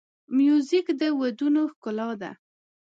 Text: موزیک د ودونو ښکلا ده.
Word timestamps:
موزیک 0.35 0.87
د 0.99 1.01
ودونو 1.19 1.61
ښکلا 1.73 2.09
ده. 2.21 2.31